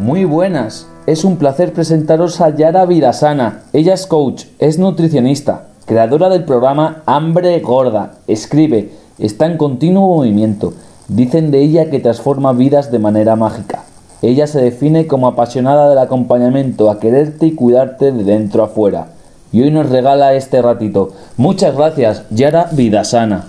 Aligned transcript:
Muy 0.00 0.24
buenas. 0.24 0.86
Es 1.04 1.24
un 1.24 1.36
placer 1.36 1.74
presentaros 1.74 2.40
a 2.40 2.56
Yara 2.56 2.86
Vidasana. 2.86 3.64
Ella 3.74 3.92
es 3.92 4.06
coach, 4.06 4.44
es 4.58 4.78
nutricionista, 4.78 5.66
creadora 5.84 6.30
del 6.30 6.44
programa 6.44 7.02
Hambre 7.04 7.60
Gorda. 7.60 8.14
Escribe, 8.26 8.92
está 9.18 9.44
en 9.44 9.58
continuo 9.58 10.16
movimiento. 10.16 10.72
Dicen 11.08 11.50
de 11.50 11.60
ella 11.60 11.90
que 11.90 12.00
transforma 12.00 12.54
vidas 12.54 12.90
de 12.90 12.98
manera 12.98 13.36
mágica. 13.36 13.84
Ella 14.22 14.46
se 14.46 14.62
define 14.62 15.06
como 15.06 15.26
apasionada 15.26 15.90
del 15.90 15.98
acompañamiento, 15.98 16.90
a 16.90 16.98
quererte 16.98 17.48
y 17.48 17.54
cuidarte 17.54 18.10
de 18.10 18.24
dentro 18.24 18.64
a 18.64 18.68
fuera. 18.68 19.08
Y 19.52 19.60
hoy 19.60 19.70
nos 19.70 19.90
regala 19.90 20.32
este 20.32 20.62
ratito. 20.62 21.12
Muchas 21.36 21.76
gracias, 21.76 22.24
Yara 22.30 22.70
Vidasana. 22.72 23.48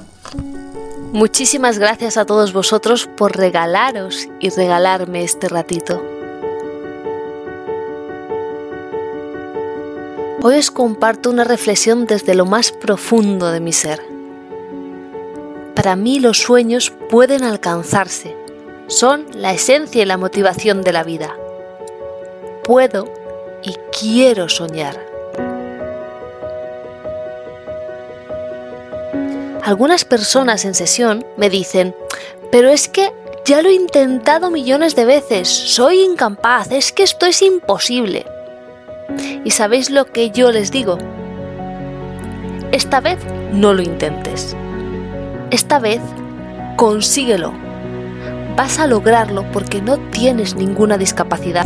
Muchísimas 1.14 1.80
gracias 1.80 2.18
a 2.18 2.26
todos 2.26 2.52
vosotros 2.52 3.08
por 3.16 3.38
regalaros 3.38 4.28
y 4.42 4.50
regalarme 4.50 5.24
este 5.24 5.48
ratito. 5.48 6.02
Hoy 10.44 10.58
os 10.58 10.72
comparto 10.72 11.30
una 11.30 11.44
reflexión 11.44 12.08
desde 12.08 12.34
lo 12.34 12.48
más 12.48 12.72
profundo 12.72 13.52
de 13.52 13.60
mi 13.60 13.74
ser. 13.74 14.02
Para 15.76 15.96
mí 15.96 16.20
los 16.20 16.40
sueños 16.40 16.92
pueden 17.12 17.44
alcanzarse, 17.44 18.36
son 18.88 19.28
la 19.36 19.54
esencia 19.54 20.02
y 20.02 20.06
la 20.06 20.18
motivación 20.18 20.82
de 20.82 20.94
la 20.94 21.04
vida. 21.04 21.36
Puedo 22.64 23.08
y 23.62 23.76
quiero 24.00 24.50
soñar. 24.50 24.98
Algunas 29.62 30.06
personas 30.06 30.66
en 30.66 30.74
sesión 30.74 31.24
me 31.38 31.52
dicen, 31.52 31.96
pero 32.52 32.70
es 32.70 32.88
que 32.88 33.14
ya 33.46 33.62
lo 33.62 33.70
he 33.70 33.74
intentado 33.74 34.50
millones 34.50 34.96
de 34.96 35.06
veces, 35.06 35.48
soy 35.50 36.02
incapaz, 36.02 36.72
es 36.72 36.92
que 36.92 37.04
esto 37.04 37.28
es 37.28 37.44
imposible. 37.44 38.26
¿Y 39.44 39.52
sabéis 39.52 39.90
lo 39.90 40.06
que 40.06 40.30
yo 40.30 40.52
les 40.52 40.72
digo? 40.72 40.98
Esta 42.72 43.02
vez 43.02 43.18
no 43.52 43.74
lo 43.74 43.82
intentes. 43.82 44.56
Esta 45.50 45.80
vez 45.80 46.00
consíguelo. 46.78 47.52
Vas 48.56 48.80
a 48.80 48.88
lograrlo 48.88 49.44
porque 49.52 49.82
no 49.82 49.98
tienes 49.98 50.56
ninguna 50.56 50.98
discapacidad. 50.98 51.66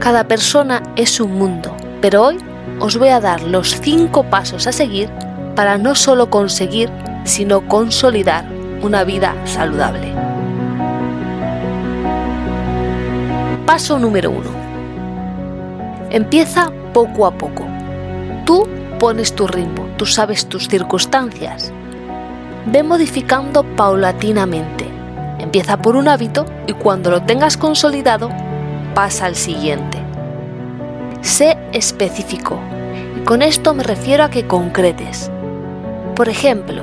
Cada 0.00 0.24
persona 0.24 0.82
es 0.96 1.20
un 1.20 1.34
mundo, 1.34 1.76
pero 2.00 2.24
hoy 2.24 2.38
os 2.80 2.98
voy 2.98 3.08
a 3.08 3.20
dar 3.20 3.42
los 3.42 3.80
cinco 3.80 4.24
pasos 4.24 4.66
a 4.66 4.72
seguir 4.72 5.08
para 5.54 5.78
no 5.78 5.94
solo 5.94 6.30
conseguir, 6.30 6.90
sino 7.24 7.66
consolidar 7.68 8.44
una 8.82 9.04
vida 9.04 9.34
saludable. 9.44 10.23
Paso 13.66 13.98
número 13.98 14.30
uno. 14.30 14.50
Empieza 16.10 16.70
poco 16.92 17.26
a 17.26 17.30
poco. 17.32 17.64
Tú 18.44 18.68
pones 18.98 19.34
tu 19.34 19.46
ritmo, 19.46 19.88
tú 19.96 20.04
sabes 20.04 20.46
tus 20.46 20.68
circunstancias. 20.68 21.72
Ve 22.66 22.82
modificando 22.82 23.64
paulatinamente. 23.74 24.86
Empieza 25.38 25.78
por 25.78 25.96
un 25.96 26.08
hábito 26.08 26.44
y 26.66 26.74
cuando 26.74 27.10
lo 27.10 27.22
tengas 27.22 27.56
consolidado, 27.56 28.28
pasa 28.94 29.24
al 29.24 29.34
siguiente. 29.34 29.98
Sé 31.22 31.56
específico. 31.72 32.58
Y 33.16 33.24
con 33.24 33.40
esto 33.40 33.72
me 33.72 33.82
refiero 33.82 34.24
a 34.24 34.30
que 34.30 34.46
concretes. 34.46 35.30
Por 36.14 36.28
ejemplo, 36.28 36.82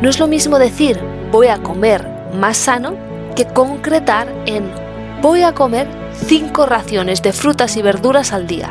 no 0.00 0.08
es 0.08 0.18
lo 0.18 0.28
mismo 0.28 0.58
decir 0.58 0.98
voy 1.30 1.48
a 1.48 1.58
comer 1.58 2.08
más 2.34 2.56
sano 2.56 2.94
que 3.36 3.44
concretar 3.44 4.28
en 4.46 4.91
voy 5.22 5.44
a 5.44 5.54
comer 5.54 5.86
5 6.26 6.66
raciones 6.66 7.22
de 7.22 7.32
frutas 7.32 7.76
y 7.76 7.82
verduras 7.82 8.32
al 8.32 8.48
día. 8.48 8.70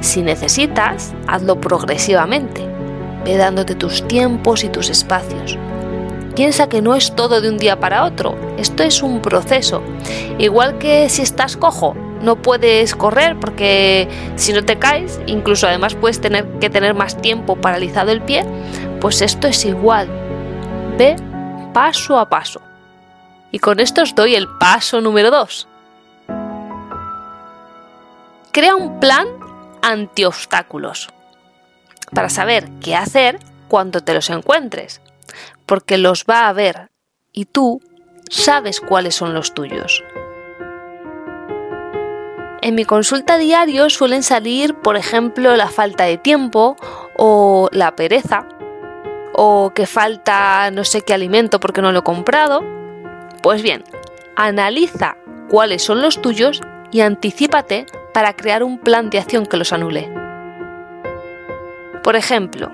Si 0.00 0.22
necesitas, 0.22 1.12
hazlo 1.26 1.60
progresivamente. 1.60 2.64
Ve 3.24 3.36
dándote 3.36 3.74
tus 3.74 4.06
tiempos 4.06 4.62
y 4.62 4.68
tus 4.68 4.88
espacios. 4.88 5.58
Piensa 6.36 6.68
que 6.68 6.80
no 6.80 6.94
es 6.94 7.16
todo 7.16 7.40
de 7.40 7.48
un 7.48 7.58
día 7.58 7.80
para 7.80 8.04
otro, 8.04 8.36
esto 8.56 8.84
es 8.84 9.02
un 9.02 9.20
proceso. 9.20 9.82
Igual 10.38 10.78
que 10.78 11.08
si 11.08 11.22
estás 11.22 11.56
cojo, 11.56 11.96
no 12.22 12.36
puedes 12.36 12.94
correr 12.94 13.40
porque 13.40 14.06
si 14.36 14.52
no 14.52 14.64
te 14.64 14.78
caes, 14.78 15.18
incluso 15.26 15.66
además 15.66 15.96
puedes 15.96 16.20
tener 16.20 16.46
que 16.60 16.70
tener 16.70 16.94
más 16.94 17.20
tiempo 17.20 17.56
paralizado 17.56 18.12
el 18.12 18.22
pie, 18.22 18.44
pues 19.00 19.22
esto 19.22 19.48
es 19.48 19.64
igual. 19.64 20.08
Ve 20.96 21.16
paso 21.72 22.16
a 22.18 22.28
paso. 22.28 22.60
Y 23.50 23.58
con 23.58 23.80
esto 23.80 24.02
os 24.02 24.14
doy 24.14 24.34
el 24.34 24.48
paso 24.58 25.00
número 25.00 25.30
2. 25.30 25.68
Crea 28.52 28.74
un 28.74 29.00
plan 29.00 29.28
anti-obstáculos 29.82 31.08
para 32.12 32.28
saber 32.28 32.68
qué 32.80 32.96
hacer 32.96 33.38
cuando 33.68 34.00
te 34.00 34.14
los 34.14 34.30
encuentres, 34.30 35.00
porque 35.66 35.98
los 35.98 36.24
va 36.24 36.46
a 36.46 36.48
haber 36.48 36.90
y 37.32 37.44
tú 37.44 37.82
sabes 38.30 38.80
cuáles 38.80 39.14
son 39.14 39.34
los 39.34 39.54
tuyos. 39.54 40.02
En 42.62 42.74
mi 42.74 42.84
consulta 42.84 43.38
diario 43.38 43.90
suelen 43.90 44.22
salir, 44.22 44.74
por 44.74 44.96
ejemplo, 44.96 45.54
la 45.56 45.68
falta 45.68 46.04
de 46.04 46.18
tiempo 46.18 46.76
o 47.16 47.68
la 47.72 47.94
pereza 47.94 48.48
o 49.34 49.72
que 49.74 49.86
falta 49.86 50.70
no 50.70 50.82
sé 50.82 51.02
qué 51.02 51.14
alimento 51.14 51.60
porque 51.60 51.82
no 51.82 51.92
lo 51.92 52.00
he 52.00 52.02
comprado 52.02 52.75
pues 53.42 53.62
bien, 53.62 53.84
analiza 54.36 55.16
cuáles 55.48 55.82
son 55.82 56.02
los 56.02 56.20
tuyos 56.20 56.60
y 56.90 57.00
anticípate 57.00 57.86
para 58.12 58.34
crear 58.34 58.62
un 58.62 58.78
plan 58.78 59.10
de 59.10 59.18
acción 59.18 59.46
que 59.46 59.56
los 59.56 59.72
anule. 59.72 60.08
Por 62.02 62.16
ejemplo, 62.16 62.70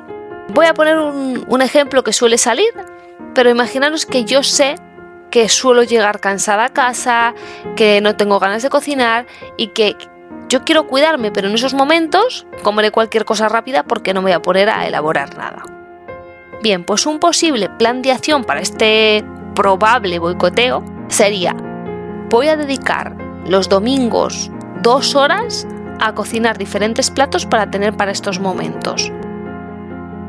voy 0.49 0.67
a 0.67 0.75
poner 0.75 0.99
un, 0.99 1.63
ejemplo 1.63 2.05
que 2.05 2.13
suele 2.13 2.39
salir, 2.39 2.73
pero 3.35 3.51
imaginaros 3.51 4.07
que 4.07 4.25
yo 4.25 4.43
sé 4.43 4.77
que 5.31 5.49
suelo 5.49 5.83
llegar 5.83 6.21
cansada 6.21 6.67
a 6.67 6.69
casa, 6.69 7.35
que 7.75 8.01
no 8.03 8.17
tengo 8.17 8.39
ganas 8.39 8.63
de 8.63 8.69
cocinar 8.69 9.27
y 9.57 9.69
que 9.69 9.97
yo 10.49 10.65
quiero 10.65 10.87
cuidarme, 10.87 11.31
pero 11.31 11.49
en 11.49 11.55
esos 11.55 11.73
momentos 11.73 12.47
comeré 12.63 12.91
cualquier 12.91 13.25
cosa 13.25 13.49
rápida 13.49 13.83
porque 13.85 14.13
no 14.13 14.21
me 14.21 14.27
voy 14.27 14.33
a 14.35 14.43
poner 14.43 14.69
a 14.69 14.87
elaborar 14.87 15.37
nada. 15.39 15.65
Bien, 16.63 16.85
pues 16.85 17.07
un 17.07 17.19
posible 17.19 17.71
plan 17.71 18.03
de 18.03 18.13
acción 18.13 18.45
para 18.45 18.61
este 18.61 19.25
probable 19.55 20.19
boicoteo 20.19 20.85
sería, 21.09 21.55
voy 22.31 22.49
a 22.49 22.57
dedicar 22.57 23.17
los 23.47 23.69
domingos 23.69 24.51
dos 24.83 25.15
horas 25.15 25.67
a 26.01 26.13
cocinar 26.15 26.59
diferentes 26.59 27.11
platos 27.11 27.47
para 27.47 27.71
tener 27.71 27.97
para 27.97 28.11
estos 28.11 28.41
momentos. 28.41 29.13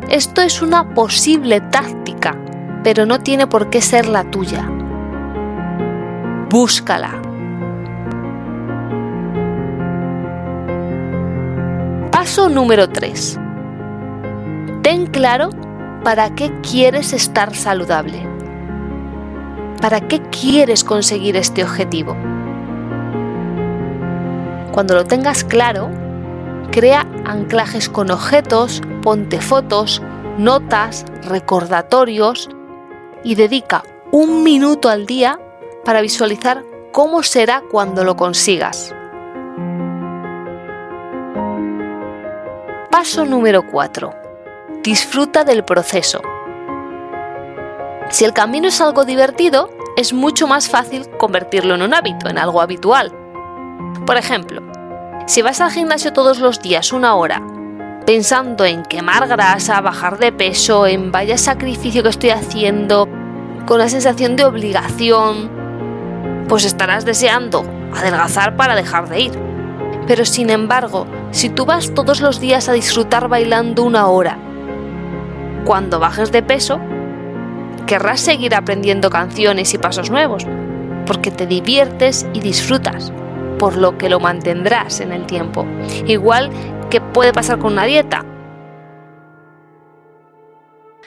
Esto 0.09 0.41
es 0.41 0.61
una 0.61 0.93
posible 0.93 1.61
táctica, 1.61 2.37
pero 2.83 3.05
no 3.05 3.19
tiene 3.19 3.47
por 3.47 3.69
qué 3.69 3.81
ser 3.81 4.07
la 4.07 4.23
tuya. 4.29 4.69
Búscala. 6.49 7.19
Paso 12.11 12.49
número 12.49 12.89
3. 12.89 13.39
Ten 14.83 15.07
claro 15.07 15.49
para 16.03 16.35
qué 16.35 16.51
quieres 16.61 17.13
estar 17.13 17.55
saludable. 17.55 18.32
¿Para 19.81 20.01
qué 20.07 20.21
quieres 20.21 20.83
conseguir 20.83 21.35
este 21.35 21.63
objetivo? 21.63 22.15
Cuando 24.71 24.95
lo 24.95 25.05
tengas 25.05 25.43
claro, 25.43 25.89
crea 26.71 27.05
anclajes 27.25 27.89
con 27.89 28.09
objetos, 28.09 28.81
ponte 29.03 29.39
fotos, 29.39 30.01
notas, 30.37 31.05
recordatorios 31.27 32.49
y 33.23 33.35
dedica 33.35 33.83
un 34.11 34.43
minuto 34.43 34.89
al 34.89 35.05
día 35.05 35.39
para 35.85 36.01
visualizar 36.01 36.63
cómo 36.91 37.23
será 37.23 37.61
cuando 37.69 38.03
lo 38.03 38.15
consigas. 38.15 38.93
Paso 42.89 43.25
número 43.25 43.67
4. 43.69 44.13
Disfruta 44.81 45.43
del 45.43 45.63
proceso. 45.63 46.21
Si 48.13 48.25
el 48.25 48.33
camino 48.33 48.67
es 48.67 48.79
algo 48.79 49.05
divertido, 49.05 49.71
es 49.97 50.13
mucho 50.13 50.45
más 50.45 50.69
fácil 50.69 51.09
convertirlo 51.17 51.73
en 51.73 51.81
un 51.81 51.95
hábito, 51.95 52.29
en 52.29 52.37
algo 52.37 52.61
habitual. 52.61 53.11
Por 54.05 54.17
ejemplo, 54.17 54.61
si 55.25 55.41
vas 55.41 55.59
al 55.61 55.71
gimnasio 55.71 56.13
todos 56.13 56.37
los 56.37 56.61
días 56.61 56.93
una 56.93 57.15
hora, 57.15 57.41
pensando 58.05 58.65
en 58.65 58.83
quemar 58.83 59.27
grasa, 59.27 59.81
bajar 59.81 60.19
de 60.19 60.31
peso, 60.31 60.85
en 60.85 61.11
vaya 61.11 61.39
sacrificio 61.39 62.03
que 62.03 62.09
estoy 62.09 62.29
haciendo, 62.29 63.09
con 63.65 63.79
la 63.79 63.89
sensación 63.89 64.35
de 64.35 64.45
obligación, 64.45 65.49
pues 66.47 66.65
estarás 66.65 67.05
deseando 67.05 67.65
adelgazar 67.95 68.55
para 68.55 68.75
dejar 68.75 69.09
de 69.09 69.21
ir. 69.21 69.31
Pero 70.05 70.23
sin 70.25 70.51
embargo, 70.51 71.07
si 71.31 71.49
tú 71.49 71.65
vas 71.65 71.91
todos 71.95 72.21
los 72.21 72.39
días 72.39 72.69
a 72.69 72.73
disfrutar 72.73 73.27
bailando 73.27 73.81
una 73.81 74.05
hora, 74.05 74.37
cuando 75.65 75.99
bajes 75.99 76.31
de 76.31 76.43
peso, 76.43 76.79
querrás 77.85 78.21
seguir 78.21 78.55
aprendiendo 78.55 79.09
canciones 79.09 79.73
y 79.73 79.77
pasos 79.77 80.09
nuevos, 80.09 80.45
porque 81.05 81.31
te 81.31 81.47
diviertes 81.47 82.25
y 82.33 82.39
disfrutas, 82.39 83.11
por 83.59 83.77
lo 83.77 83.97
que 83.97 84.09
lo 84.09 84.19
mantendrás 84.19 84.99
en 84.99 85.11
el 85.11 85.25
tiempo. 85.25 85.65
Igual 86.07 86.49
que 86.89 87.01
puede 87.01 87.33
pasar 87.33 87.59
con 87.59 87.73
una 87.73 87.85
dieta. 87.85 88.25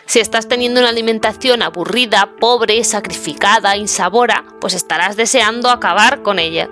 Si 0.06 0.20
estás 0.20 0.48
teniendo 0.48 0.80
una 0.80 0.90
alimentación 0.90 1.62
aburrida, 1.62 2.30
pobre, 2.38 2.82
sacrificada, 2.84 3.76
insabora, 3.76 4.44
pues 4.60 4.74
estarás 4.74 5.16
deseando 5.16 5.68
acabar 5.68 6.22
con 6.22 6.38
ella. 6.38 6.68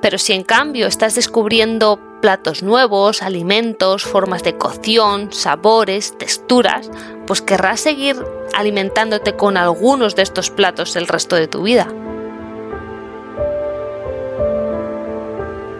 Pero 0.00 0.18
si 0.18 0.32
en 0.32 0.42
cambio 0.42 0.86
estás 0.86 1.14
descubriendo 1.14 2.00
platos 2.22 2.62
nuevos, 2.62 3.20
alimentos, 3.20 4.04
formas 4.04 4.42
de 4.42 4.56
cocción, 4.56 5.30
sabores, 5.32 6.16
texturas, 6.16 6.90
pues 7.26 7.42
querrás 7.42 7.80
seguir 7.80 8.16
alimentándote 8.54 9.36
con 9.36 9.58
algunos 9.58 10.16
de 10.16 10.22
estos 10.22 10.48
platos 10.48 10.96
el 10.96 11.08
resto 11.08 11.36
de 11.36 11.48
tu 11.48 11.62
vida. 11.62 11.88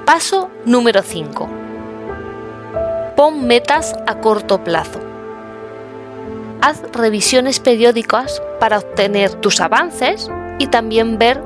Paso 0.04 0.50
número 0.66 1.02
5. 1.02 1.48
Pon 3.16 3.46
metas 3.46 3.94
a 4.06 4.20
corto 4.20 4.62
plazo. 4.62 5.00
Haz 6.60 6.82
revisiones 6.92 7.60
periódicas 7.60 8.42
para 8.60 8.78
obtener 8.78 9.32
tus 9.34 9.60
avances 9.60 10.28
y 10.58 10.66
también 10.66 11.18
ver 11.18 11.40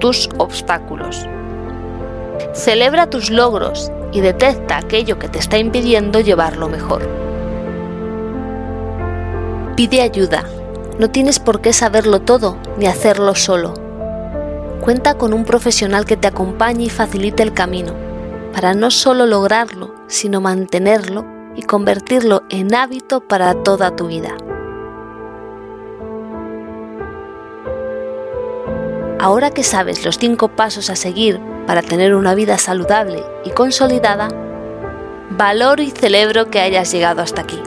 tus 0.00 0.28
obstáculos. 0.38 1.24
Celebra 2.52 3.08
tus 3.08 3.30
logros 3.30 3.92
y 4.12 4.20
detecta 4.20 4.78
aquello 4.78 5.18
que 5.18 5.28
te 5.28 5.38
está 5.38 5.58
impidiendo 5.58 6.20
llevarlo 6.20 6.68
mejor. 6.68 7.08
Pide 9.76 10.02
ayuda. 10.02 10.44
No 10.98 11.10
tienes 11.10 11.38
por 11.38 11.60
qué 11.60 11.72
saberlo 11.72 12.20
todo 12.20 12.58
ni 12.76 12.86
hacerlo 12.86 13.34
solo. 13.34 13.74
Cuenta 14.80 15.14
con 15.14 15.32
un 15.32 15.44
profesional 15.44 16.04
que 16.04 16.16
te 16.16 16.28
acompañe 16.28 16.84
y 16.84 16.90
facilite 16.90 17.42
el 17.42 17.54
camino, 17.54 17.94
para 18.52 18.74
no 18.74 18.90
solo 18.90 19.26
lograrlo, 19.26 19.94
sino 20.06 20.40
mantenerlo 20.40 21.24
y 21.54 21.62
convertirlo 21.62 22.42
en 22.50 22.74
hábito 22.74 23.20
para 23.20 23.54
toda 23.54 23.94
tu 23.96 24.08
vida. 24.08 24.36
Ahora 29.18 29.50
que 29.50 29.62
sabes 29.62 30.04
los 30.04 30.18
cinco 30.18 30.48
pasos 30.48 30.88
a 30.88 30.96
seguir 30.96 31.40
para 31.70 31.82
tener 31.82 32.16
una 32.16 32.34
vida 32.34 32.58
saludable 32.58 33.22
y 33.44 33.50
consolidada, 33.50 34.26
valoro 35.30 35.80
y 35.84 35.92
celebro 35.92 36.50
que 36.50 36.58
hayas 36.58 36.90
llegado 36.90 37.22
hasta 37.22 37.42
aquí. 37.42 37.62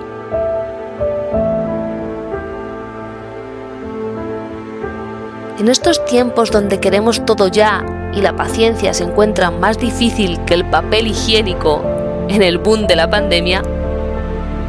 En 5.58 5.70
estos 5.70 6.04
tiempos 6.04 6.52
donde 6.52 6.82
queremos 6.82 7.26
todo 7.26 7.48
ya 7.48 8.12
y 8.14 8.20
la 8.20 8.36
paciencia 8.36 8.94
se 8.94 9.06
encuentra 9.06 9.52
más 9.52 9.80
difícil 9.80 10.38
que 10.44 10.56
el 10.56 10.66
papel 10.66 11.08
higiénico 11.08 11.82
en 12.28 12.42
el 12.42 12.58
boom 12.58 12.88
de 12.88 12.98
la 12.98 13.10
pandemia, 13.10 13.64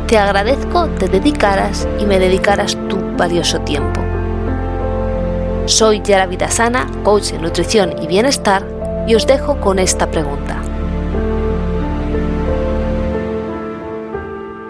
te 0.07 0.17
agradezco 0.17 0.87
te 0.91 1.09
dedicaras 1.09 1.89
y 1.99 2.07
me 2.07 2.21
dedicaras 2.21 2.77
tu 2.89 2.99
valioso 3.17 3.59
tiempo. 3.63 4.01
Soy 5.67 6.03
Yara 6.03 6.27
Vidasana, 6.27 6.87
coach 7.03 7.33
en 7.33 7.43
nutrición 7.43 8.01
y 8.01 8.07
bienestar 8.07 8.74
y 9.07 9.15
os 9.15 9.27
dejo 9.27 9.61
con 9.61 9.79
esta 9.79 10.11
pregunta. 10.11 10.63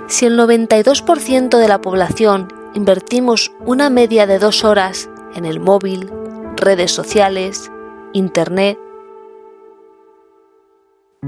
Si 0.08 0.26
el 0.26 0.38
92% 0.38 1.58
de 1.58 1.69
la 1.69 1.81
población 1.81 2.52
invertimos 2.75 3.52
una 3.64 3.90
media 3.90 4.26
de 4.26 4.38
dos 4.38 4.64
horas 4.64 5.08
en 5.34 5.44
el 5.44 5.60
móvil, 5.60 6.10
redes 6.56 6.92
sociales, 6.92 7.70
internet, 8.12 8.78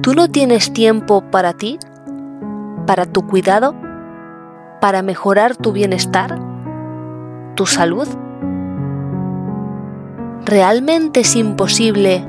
¿tú 0.03 0.15
no 0.15 0.29
tienes 0.29 0.73
tiempo 0.73 1.23
para 1.31 1.55
ti? 1.55 1.79
¿Para 2.87 3.07
tu 3.07 3.27
cuidado? 3.27 3.75
¿Para 4.81 5.03
mejorar 5.03 5.57
tu 5.57 5.73
bienestar? 5.73 6.39
¿Tu 7.57 7.67
salud? 7.67 8.07
¿Realmente 10.45 11.21
es 11.21 11.35
imposible 11.35 12.25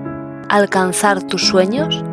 alcanzar 0.50 1.24
tus 1.24 1.48
sueños? 1.48 2.04